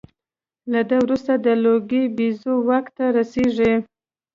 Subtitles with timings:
[0.71, 3.73] له ده وروسته د لوګي بیزو واک ته رسېږي.